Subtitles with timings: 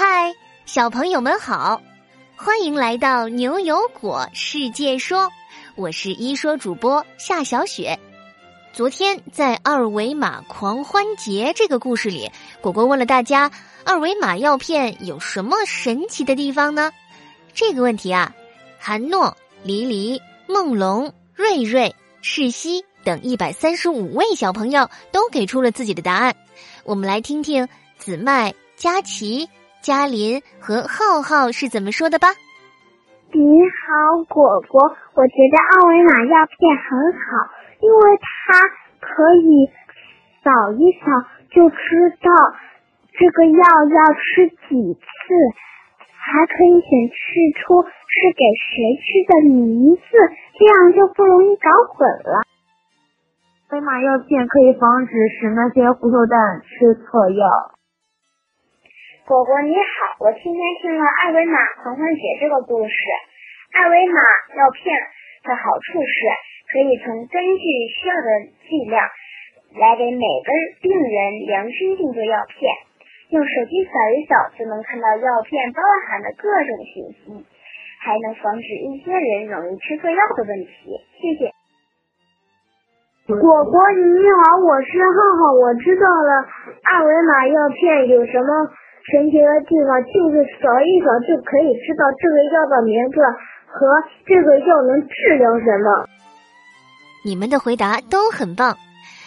[0.00, 0.32] 嗨，
[0.64, 1.82] 小朋友们好，
[2.36, 5.28] 欢迎来到牛油果世界说，
[5.74, 7.98] 我是一说主播夏小雪。
[8.72, 12.30] 昨天在二维码狂欢节这个故事里，
[12.60, 13.50] 果果问了大家，
[13.84, 16.92] 二维码药片有什么神奇的地方呢？
[17.52, 18.32] 这个问题啊，
[18.78, 21.92] 韩诺、黎黎、梦龙、瑞瑞、
[22.22, 26.36] 世熙等一百三十五位小朋友都给出了自己的答案。
[26.84, 27.68] 我们来听听
[27.98, 29.48] 子麦、佳琪。
[29.82, 32.28] 嘉林和浩浩是怎么说的吧？
[33.32, 34.80] 你好，果果，
[35.14, 37.50] 我觉得二维码药片很好，
[37.80, 38.58] 因为它
[39.00, 39.70] 可以
[40.42, 42.32] 扫一扫就知道
[43.12, 45.04] 这个药要吃几次，
[46.16, 47.16] 还可以显示
[47.60, 50.02] 出是给谁吃的名字，
[50.58, 52.42] 这样就不容易搞混了。
[53.70, 57.77] 二维码药片可以防止使那些糊涂蛋吃错药。
[59.28, 62.96] 果果你好，我今天听了二维码狂欢节这个故事。
[63.76, 64.16] 二维码
[64.56, 64.88] 药片
[65.44, 66.16] 的好处是，
[66.72, 68.28] 可以从根据需要的
[68.64, 69.04] 剂量
[69.76, 70.48] 来给每个
[70.80, 72.72] 病人量身定做药片。
[73.28, 77.44] 用手机扫一扫就能看到药片包含的各种信息，
[78.00, 80.72] 还能防止一些人容易吃错药的问题。
[81.20, 81.52] 谢谢。
[83.28, 86.48] 果果你好，我是浩浩，我知道了
[86.96, 88.72] 二维码药片有什么。
[89.10, 93.16] 神奇的地方就是扫一扫就可以知道这个药的名字
[93.66, 93.88] 和
[94.26, 96.06] 这个药能治疗什么。
[97.24, 98.76] 你们的回答都很棒。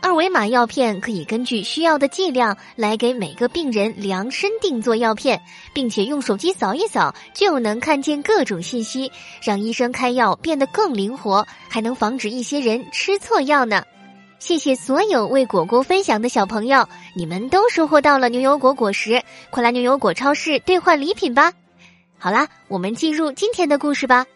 [0.00, 5.40] 二维码药片可以根据需要的剂量来给每个病人量身定做药片，
[5.72, 9.10] 并且用手机扫一扫就能看见各种信息，
[9.42, 13.82] 让医生开药变得更灵活，还能防止一些人吃错药呢。
[14.38, 21.52] 谢谢所有为果果分享的小朋友，你们都收获到了牛油果果实，快来牛油果超市兑换礼品吧！
[22.18, 24.26] 好啦，我们进入今天的故事吧。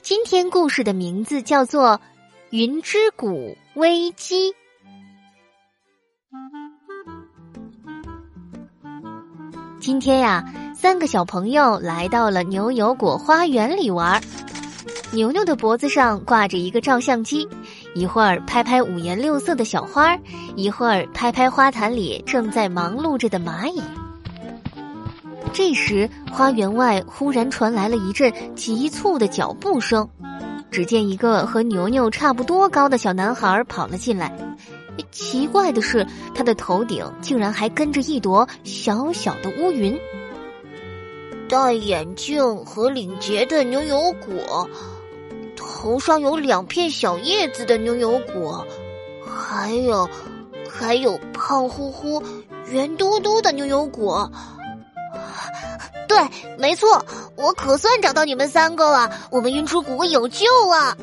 [0.00, 1.98] 今天故事的名字叫做
[2.50, 4.50] 《云之谷危机》。
[9.78, 10.44] 今天呀，
[10.74, 14.22] 三个小朋友来到了牛油果花园里玩。
[15.12, 17.46] 牛牛的脖子上挂着一个照相机。
[17.94, 20.16] 一会儿拍拍五颜六色的小花，
[20.56, 23.82] 一会儿拍拍花坛里正在忙碌着的蚂蚁。
[25.52, 30.08] 这时，花园外忽然传来了一阵急促的脚步声。
[30.70, 34.32] 只见一个和牛牛差不多高的小男孩跑了进来。
[35.10, 39.98] 奇怪的是，他的头顶竟然还跟着一朵小小的乌云。
[41.48, 44.70] 戴眼镜和领结的牛油果。
[45.80, 48.66] 头上有两片小叶子的牛油果，
[49.26, 50.06] 还有，
[50.70, 52.22] 还有胖乎乎、
[52.66, 54.30] 圆嘟嘟的牛油果。
[56.06, 56.18] 对，
[56.58, 57.02] 没错，
[57.34, 59.10] 我可算找到你们三个了。
[59.30, 60.94] 我们云之谷有救了！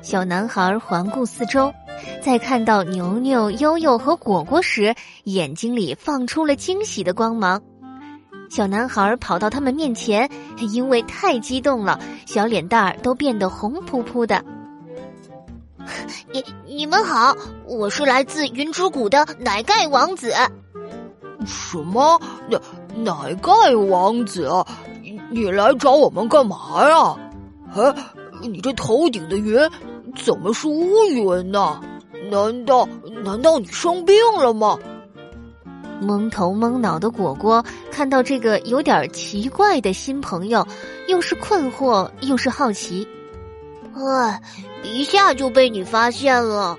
[0.00, 1.70] 小男孩环顾四周，
[2.22, 4.94] 在看到牛牛、悠悠和果果时，
[5.24, 7.62] 眼睛里放出了惊喜的光芒。
[8.52, 14.44] 小男孩跑到他们面前，因为太激动了，小脸蛋儿都变得红扑扑的。
[16.30, 20.34] 你你们好，我是来自云之谷的奶盖王子。
[21.46, 22.20] 什么？
[22.50, 22.60] 奶
[22.94, 24.46] 奶盖王子？
[25.30, 27.16] 你来找我们干嘛呀？
[27.74, 27.94] 哎，
[28.42, 29.58] 你这头顶的云
[30.14, 31.80] 怎么是乌云呢？
[32.30, 32.86] 难道
[33.24, 34.78] 难道你生病了吗？
[36.02, 40.66] 蒙头蒙脑的果果看到这个有点奇怪的新朋友，
[41.06, 43.06] 又是困惑又是好奇。
[43.94, 44.40] 哎，
[44.82, 46.76] 一下就被你发现了！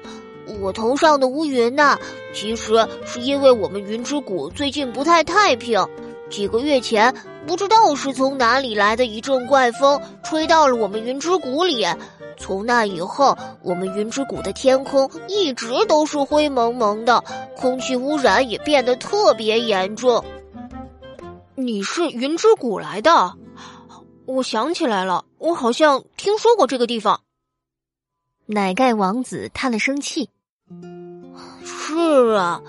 [0.60, 1.98] 我头上的乌云呐，
[2.34, 5.88] 其实是因为我们云之谷最近不太太平。
[6.30, 7.14] 几个月前，
[7.46, 11.86] 不知道是从哪里来的一阵怪风，吹到了我们云之谷里。
[12.38, 17.24] 从那以后，我们云之谷的天空一直都是灰蒙蒙的，
[17.56, 20.24] 空气污染也变得特别严重。
[21.56, 23.34] 你是云之谷来的？
[24.26, 27.22] 我想起来了，我好像听说过这个地方。
[28.46, 30.30] 奶盖王子叹了声气
[31.64, 32.62] ：“是啊。”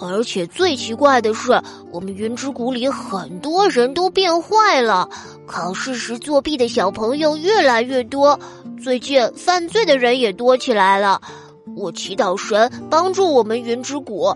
[0.00, 1.60] 而且最奇怪的是，
[1.90, 5.08] 我们云之谷里很多人都变坏了，
[5.44, 8.38] 考试时作弊的小朋友越来越多，
[8.82, 11.20] 最近犯罪的人也多起来了。
[11.76, 14.34] 我祈祷神帮助我们云之谷，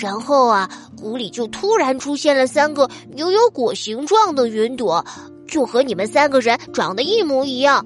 [0.00, 0.68] 然后啊，
[1.00, 5.04] 谷里就突然出现了三个牛油果形状的云朵，
[5.46, 7.84] 就和你们三个人长得一模一样，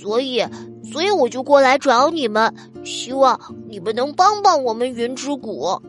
[0.00, 0.44] 所以，
[0.90, 2.54] 所以我就过来找你们，
[2.84, 5.80] 希望你们能帮帮我们云之谷。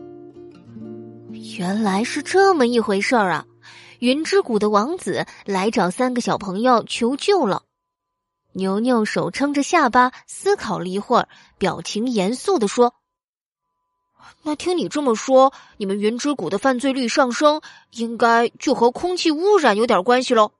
[1.58, 3.44] 原来是这么一回事儿啊！
[4.00, 7.62] 云之谷的王子来找三个小朋友求救了。
[8.54, 11.28] 牛牛手撑着下巴，思考了一会儿，
[11.58, 12.94] 表情严肃的说
[14.42, 17.60] ：“那听你这么说，你们云之谷的犯罪率上升，
[17.90, 20.52] 应该就和空气污染有点关系喽。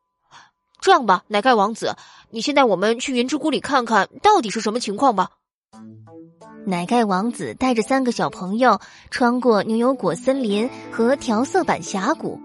[0.81, 1.97] 这样吧，奶盖王子，
[2.31, 5.31] 你先带我们去云之谷里看看到底是什么情况吧。”
[6.67, 8.81] 奶盖王子带着三个小朋友
[9.11, 12.41] 穿过牛油果森林和调色板峡谷，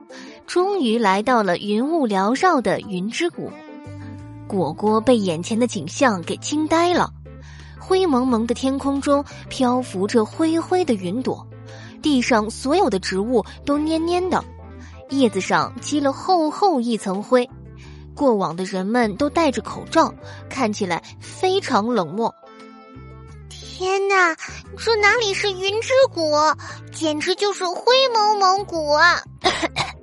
[0.46, 3.50] 终于来到了云雾缭绕的云之谷。
[4.50, 7.14] 果果被眼前的景象给惊呆了，
[7.80, 11.48] 灰蒙蒙的天空中漂浮着灰灰的云朵，
[12.02, 14.44] 地上所有的植物都蔫蔫的，
[15.12, 17.48] 叶子上积了厚厚一层灰。
[18.16, 20.12] 过往的人们都戴着口罩，
[20.50, 22.34] 看起来非常冷漠。
[23.50, 24.36] 天哪，
[24.80, 26.32] 这哪里是云之谷，
[26.92, 27.84] 简直就是灰
[28.16, 29.22] 蒙蒙谷啊！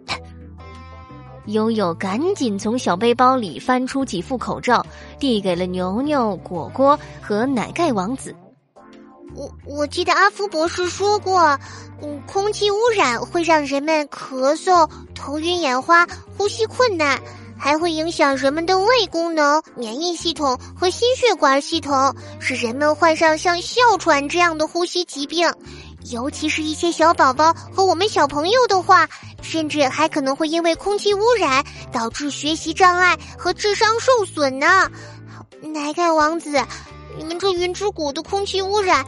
[1.47, 4.85] 悠悠赶紧从小背包里翻出几副口罩，
[5.19, 8.35] 递给了牛牛、果果和奶盖王子。
[9.35, 11.59] 我我记得阿福博士说过，
[12.03, 16.07] 嗯，空气污染会让人们咳嗽、头晕眼花、
[16.37, 17.21] 呼吸困难，
[17.59, 25.53] 还会影响人们的胃功能、免疫系统和心血管系统，使人们患上像哮喘这样的呼吸疾病。
[26.11, 29.09] 尤其是一些小宝宝和我们小朋友的话，
[29.43, 34.91] 甚至还可能会因为空气污染导致学习障碍和智商受损呢。
[35.63, 36.65] 奶盖王子，
[37.19, 39.05] 你们这云之谷的空气污染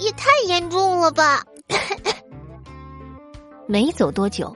[0.00, 1.42] 也太严重了吧！
[3.66, 4.54] 没走多久，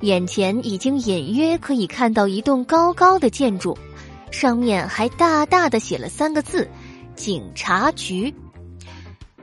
[0.00, 3.76] 眼前已经隐约可以看到一栋高高的建筑，
[4.30, 6.68] 上面还大大的写了三个字：
[7.16, 8.34] 警察局。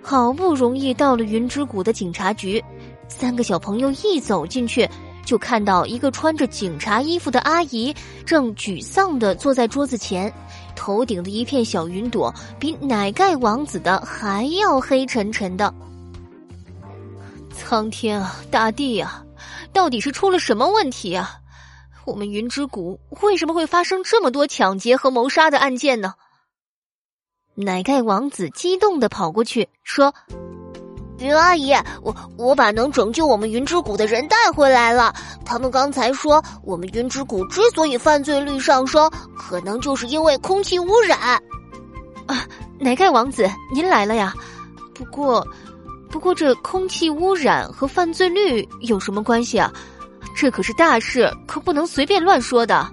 [0.02, 2.64] 好不容易到了云之谷的警察局，
[3.08, 4.90] 三个小朋友一走进去，
[5.26, 7.96] 就看到一个穿着警察衣服的阿姨
[8.26, 10.34] 正沮丧的坐在桌子前，
[10.76, 15.74] 头顶的一片小云朵比奶盖王子的还要黑沉沉的。
[17.52, 19.24] 苍天啊，大地啊，
[19.72, 21.38] 到底是出了什么问题啊？
[22.04, 26.16] 我们云之谷为什么会发生这么多抢劫和谋杀的案件呢？
[27.56, 30.14] 奶盖王子激动的跑过去说
[31.20, 35.14] ：“云阿姨，我我把能拯救我们云之谷的人带回来了。
[35.46, 41.20] 他们刚才说，我们云之谷之所以犯罪率上升，可能就是因为空气污染。”
[42.26, 42.48] 啊，
[42.80, 44.34] 奶盖王子，您来了呀！
[44.94, 45.46] 不过，
[46.10, 49.72] 不过这空气污染和犯罪率有什么关系啊？
[50.36, 52.88] 这可是大事，可不能随便乱说的。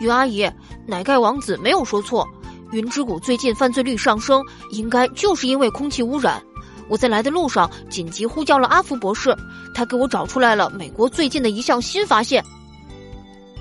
[0.00, 0.50] 云阿姨，
[0.86, 2.26] 奶盖王子没有说错。
[2.74, 6.42] 云之谷最近犯罪率上升，应该就是因为空气污染。
[6.88, 9.32] 我在来的路上紧急呼叫了阿福博士，
[9.72, 12.44] 他给我找出来了美国最近的一项新发现。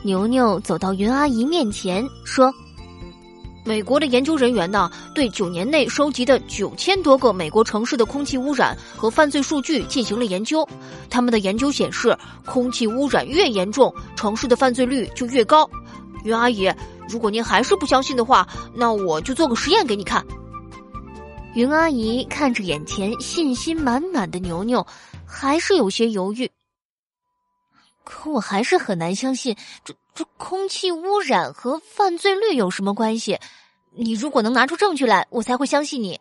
[0.01, 2.51] 牛牛走到云阿姨面前说
[3.63, 10.68] ：“美国的研究人员呢，对九年内收集的九千多个美国城市的空气污染和犯罪数据进行了研究。
[11.07, 15.69] 他们的研究显示，空气污染越严重，城市的犯罪率就越高。
[16.24, 16.68] 云阿姨。”
[17.08, 20.26] 如果您还是不相信的话，那我就做个实验给你看。
[21.54, 24.86] 云阿姨看着眼前信心满满的牛牛，
[25.26, 26.50] 还是有些犹豫。
[28.04, 29.56] 可我还是很难相信，
[29.86, 33.38] 这这空气污染和犯罪率有什么关系？
[33.96, 36.20] 你如果能拿出证据来，我才会相信你。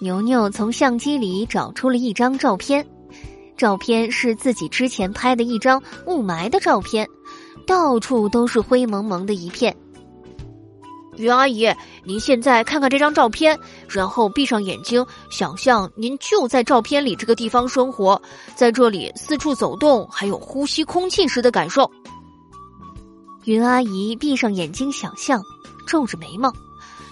[0.00, 2.88] 牛牛从相机里找出了一张照片，
[3.56, 7.06] 照片是自己之前拍的一张雾霾的照片。
[7.68, 9.76] 到处都是灰蒙蒙的一片。
[11.18, 11.70] 云阿姨，
[12.02, 18.20] 您现在看看这张照片，然后闭上眼睛，想象您就在照片里这个地方生活，
[18.54, 21.90] 在这里四处走动，还有呼吸空气时的感受。
[23.44, 25.42] 云阿姨闭上眼睛想象，
[25.86, 26.50] 皱着眉毛，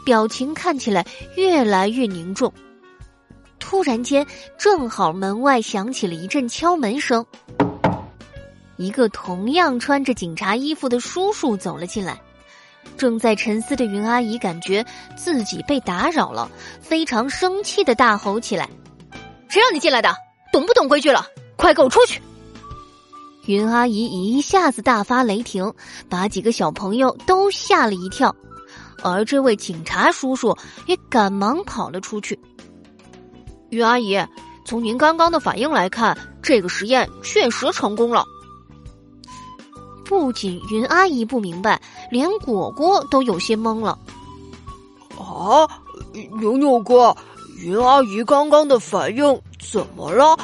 [0.06, 2.50] 表情看起来越来越凝重。
[3.58, 4.26] 突然间，
[4.58, 7.26] 正好门外响起了一阵敲门声。
[8.76, 12.21] 一个同样穿着警察衣服的叔叔走了进来，
[12.97, 14.85] 正在沉思的云阿姨感觉
[15.16, 18.68] 自己被打扰了，非常生气的大吼起来
[19.49, 20.14] ：“谁让你进来的？
[20.52, 21.26] 懂不懂规矩了？
[21.56, 22.21] 快给我出去！”
[23.47, 25.73] 云阿姨一下子大发雷霆，
[26.09, 28.35] 把几个小朋友都吓了一跳，
[29.02, 30.56] 而这位警察叔叔
[30.87, 32.38] 也赶忙跑了出去。
[33.71, 34.18] 云阿姨，
[34.64, 38.25] 从您刚刚的反应来看，这个实验确实成功了。
[40.08, 43.98] 不仅云阿姨不明白，连果果都有些懵了。
[45.18, 45.68] 啊，
[46.40, 47.16] 牛牛哥，
[47.58, 50.38] 云阿姨刚刚的反应怎么了？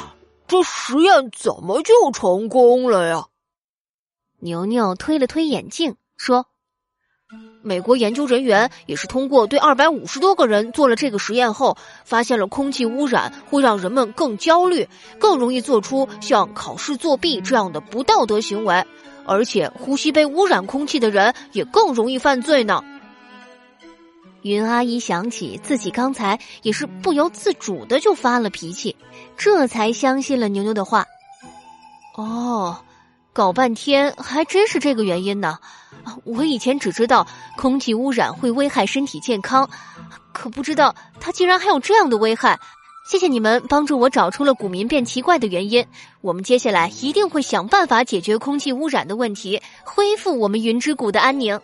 [0.47, 3.25] 这实验怎么就成功了呀？
[4.39, 6.45] 牛牛推了推眼镜，说
[7.63, 18.85] ：“美国研究人员也是通过对二百五十多个人做了这个实验后，发现了空气污染会让人们更焦虑，更容易做出像考试作弊这样的不道德行为，
[19.25, 22.83] 而且呼吸被污染空气的人也更容易犯罪呢。”
[24.43, 28.95] 云阿姨想起自己刚才也是不由自主的就发了脾气，
[29.37, 31.05] 这才相信了牛牛的话。
[32.15, 32.77] 哦。
[33.35, 35.57] 搞半天还真是这个原因呢！
[36.23, 37.25] 我以前只知道
[37.57, 39.67] 空气污染会危害身体健康，
[40.31, 42.59] 可不知道它竟然还有这样的危害。
[43.05, 45.85] 谢谢你们帮助我找出了股民变奇怪的原因。
[46.21, 51.59] 我们接下来一定会想办法解决空气污染的问题，恢复我们云之谷的安宁。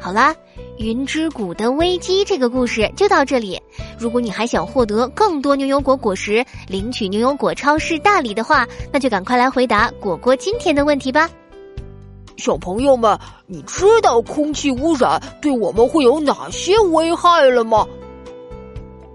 [0.00, 0.34] 好啦。
[0.78, 3.60] 云之谷的危机这个故事就到这里。
[3.96, 11.30] 如果你还想获得更多牛油果果实，领取牛油果超市大礼的话，那就赶快来回答果果今天的问题吧。
[12.36, 17.86] 小朋友们，你知道空气污染对我们会有哪些危害了吗？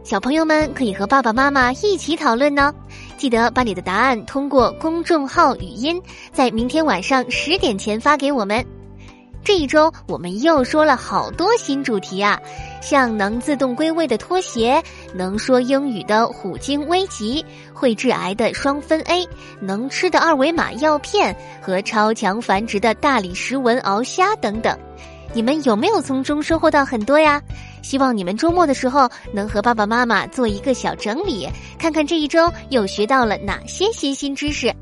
[0.04, 2.74] 小朋友们可以和爸爸妈妈一起讨论呢。
[3.18, 8.66] 记得把你的答案通过公众号语音，在明天晚上十点前发给我们。
[9.48, 12.38] 这一周我们又说了好多新主题啊，
[12.82, 14.84] 像能自动归位的拖鞋，
[15.16, 19.26] 能说英语的虎鲸危急，会致癌的双酚 A，
[19.62, 24.78] 能吃的二维码药片和超强繁殖的大理石纹鳌虾等等。
[25.32, 27.42] 你们有没有从中收获到很多呀？
[27.82, 31.48] 希望你们周末的时候能和爸爸妈妈做一个小整理，
[31.80, 34.76] 看看这一周又学到了哪些新新知识。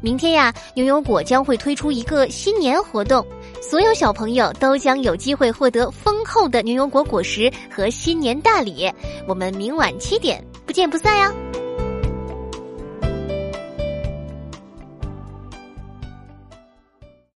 [0.00, 3.26] 明天呀，牛油果将会推出一个新年活动，
[3.60, 8.90] 所有小朋友都将有机会获得丰厚的牛油果果实和新年大礼。
[9.26, 11.32] 我们明晚七点不见不散呀！